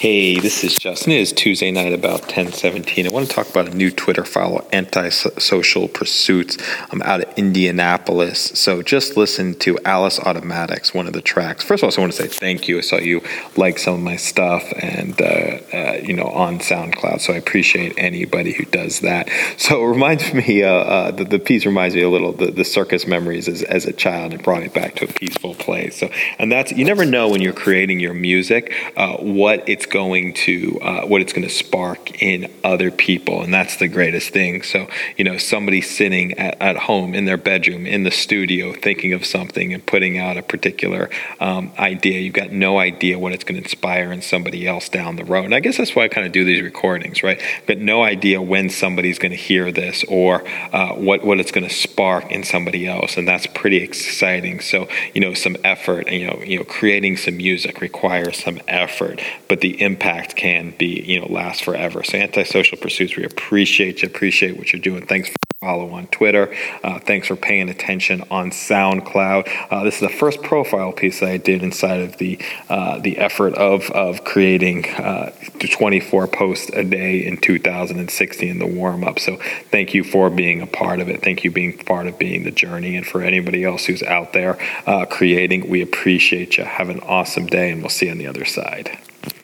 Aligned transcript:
Hey, 0.00 0.38
this 0.38 0.64
is 0.64 0.78
Justin. 0.78 1.12
It 1.12 1.20
is 1.20 1.30
Tuesday 1.30 1.70
night 1.70 1.92
about 1.92 2.22
1017. 2.22 3.06
I 3.06 3.10
want 3.10 3.28
to 3.28 3.34
talk 3.34 3.50
about 3.50 3.68
a 3.68 3.76
new 3.76 3.90
Twitter 3.90 4.24
follow, 4.24 4.66
Antisocial 4.72 5.88
Pursuits. 5.88 6.56
I'm 6.90 7.02
out 7.02 7.22
of 7.22 7.34
Indianapolis. 7.36 8.58
So 8.58 8.80
just 8.80 9.18
listen 9.18 9.56
to 9.56 9.78
Alice 9.84 10.18
Automatics, 10.18 10.94
one 10.94 11.06
of 11.06 11.12
the 11.12 11.20
tracks. 11.20 11.62
First 11.62 11.82
of 11.82 11.90
all, 11.90 11.94
I 11.94 12.00
want 12.00 12.14
to 12.14 12.22
say 12.22 12.28
thank 12.28 12.66
you. 12.66 12.78
I 12.78 12.80
saw 12.80 12.96
you 12.96 13.20
like 13.58 13.78
some 13.78 13.92
of 13.92 14.00
my 14.00 14.16
stuff 14.16 14.72
and, 14.80 15.20
uh, 15.20 15.58
uh, 15.70 16.00
you 16.02 16.14
know, 16.14 16.28
on 16.28 16.60
SoundCloud. 16.60 17.20
So 17.20 17.34
I 17.34 17.36
appreciate 17.36 17.92
anybody 17.98 18.54
who 18.54 18.64
does 18.64 19.00
that. 19.00 19.28
So 19.58 19.84
it 19.84 19.86
reminds 19.86 20.32
me, 20.32 20.62
uh, 20.62 20.72
uh 20.72 21.10
the, 21.10 21.24
the, 21.24 21.38
piece 21.38 21.66
reminds 21.66 21.94
me 21.94 22.00
a 22.00 22.08
little, 22.08 22.32
the, 22.32 22.50
the 22.50 22.64
circus 22.64 23.06
memories 23.06 23.48
as, 23.48 23.62
as 23.64 23.84
a 23.84 23.92
child. 23.92 24.32
It 24.32 24.44
brought 24.44 24.62
me 24.62 24.68
back 24.68 24.94
to 24.94 25.04
a 25.04 25.12
peaceful 25.12 25.54
place. 25.56 25.98
So, 25.98 26.08
and 26.38 26.50
that's, 26.50 26.72
you 26.72 26.86
never 26.86 27.04
know 27.04 27.28
when 27.28 27.42
you're 27.42 27.52
creating 27.52 28.00
your 28.00 28.14
music, 28.14 28.72
uh, 28.96 29.18
what 29.18 29.68
it's 29.68 29.89
going 29.90 30.32
to 30.32 30.78
uh, 30.80 31.06
what 31.06 31.20
it's 31.20 31.32
going 31.32 31.46
to 31.46 31.54
spark 31.54 32.22
in 32.22 32.50
other 32.64 32.90
people 32.90 33.42
and 33.42 33.52
that's 33.52 33.76
the 33.76 33.88
greatest 33.88 34.30
thing. 34.30 34.62
So 34.62 34.88
you 35.16 35.24
know 35.24 35.36
somebody 35.36 35.80
sitting 35.80 36.38
at, 36.38 36.60
at 36.60 36.76
home 36.76 37.14
in 37.14 37.24
their 37.24 37.36
bedroom 37.36 37.86
in 37.86 38.04
the 38.04 38.10
studio 38.10 38.72
thinking 38.72 39.12
of 39.12 39.24
something 39.24 39.74
and 39.74 39.84
putting 39.84 40.18
out 40.18 40.36
a 40.36 40.42
particular 40.42 41.10
um, 41.40 41.72
idea 41.78 42.20
you've 42.20 42.34
got 42.34 42.52
no 42.52 42.78
idea 42.78 43.18
what 43.18 43.32
it's 43.32 43.44
going 43.44 43.56
to 43.56 43.62
inspire 43.62 44.12
in 44.12 44.22
somebody 44.22 44.66
else 44.66 44.88
down 44.88 45.16
the 45.16 45.24
road. 45.24 45.44
And 45.44 45.54
i 45.54 45.60
guess 45.60 45.76
that's 45.76 45.94
why 45.94 46.04
i 46.04 46.08
kind 46.08 46.26
of 46.26 46.32
do 46.32 46.44
these 46.44 46.62
recordings 46.62 47.22
right? 47.22 47.40
But 47.66 47.78
no 47.78 48.02
idea 48.02 48.40
when 48.40 48.70
somebody's 48.70 49.18
going 49.18 49.32
to 49.32 49.36
hear 49.36 49.72
this 49.72 50.04
or 50.08 50.44
uh, 50.72 50.94
what 50.94 51.24
what 51.24 51.40
it's 51.40 51.52
going 51.52 51.68
to 51.68 51.74
spark 51.74 52.30
in 52.30 52.44
somebody 52.44 52.86
else 52.86 53.16
and 53.16 53.26
that's 53.26 53.46
pretty 53.46 53.78
exciting. 53.78 54.60
So 54.60 54.88
you 55.14 55.20
know 55.20 55.34
some 55.34 55.56
effort 55.64 56.06
and 56.08 56.16
you 56.20 56.26
know 56.26 56.42
you 56.44 56.58
know 56.58 56.64
creating 56.64 57.16
some 57.16 57.36
music 57.36 57.80
requires 57.80 58.42
some 58.42 58.60
effort 58.68 59.20
but 59.48 59.60
the 59.60 59.79
impact 59.80 60.36
can 60.36 60.74
be, 60.78 61.02
you 61.02 61.20
know, 61.20 61.26
last 61.26 61.64
forever. 61.64 62.02
So 62.02 62.18
antisocial 62.18 62.78
pursuits, 62.78 63.16
we 63.16 63.24
appreciate 63.24 64.02
you, 64.02 64.08
appreciate 64.08 64.56
what 64.56 64.72
you're 64.72 64.82
doing. 64.82 65.06
Thanks 65.06 65.28
for 65.28 65.36
follow 65.60 65.90
on 65.90 66.06
Twitter. 66.06 66.54
Uh, 66.82 66.98
thanks 66.98 67.28
for 67.28 67.36
paying 67.36 67.68
attention 67.68 68.24
on 68.30 68.50
SoundCloud. 68.50 69.46
Uh, 69.70 69.84
this 69.84 69.96
is 69.96 70.00
the 70.00 70.08
first 70.08 70.42
profile 70.42 70.90
piece 70.90 71.22
I 71.22 71.36
did 71.36 71.62
inside 71.62 72.00
of 72.00 72.16
the 72.16 72.38
uh, 72.70 72.98
the 72.98 73.18
effort 73.18 73.54
of 73.54 73.90
of 73.90 74.24
creating 74.24 74.86
uh, 74.94 75.32
24 75.58 76.28
posts 76.28 76.70
a 76.70 76.82
day 76.82 77.26
in 77.26 77.36
2016, 77.36 78.48
in 78.48 78.58
the 78.58 78.66
warm 78.66 79.04
up. 79.04 79.18
So 79.18 79.36
thank 79.70 79.92
you 79.92 80.02
for 80.02 80.30
being 80.30 80.62
a 80.62 80.66
part 80.66 80.98
of 81.00 81.10
it. 81.10 81.22
Thank 81.22 81.44
you 81.44 81.50
being 81.50 81.76
part 81.76 82.06
of 82.06 82.18
being 82.18 82.44
the 82.44 82.50
journey, 82.50 82.96
and 82.96 83.06
for 83.06 83.20
anybody 83.20 83.62
else 83.62 83.84
who's 83.84 84.02
out 84.02 84.32
there 84.32 84.58
uh, 84.86 85.04
creating, 85.04 85.68
we 85.68 85.82
appreciate 85.82 86.56
you. 86.56 86.64
Have 86.64 86.88
an 86.88 87.00
awesome 87.00 87.46
day, 87.46 87.70
and 87.70 87.82
we'll 87.82 87.90
see 87.90 88.06
you 88.06 88.12
on 88.12 88.18
the 88.18 88.26
other 88.26 88.46
side. 88.46 88.98